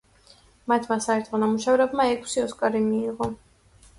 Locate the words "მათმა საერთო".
0.71-1.41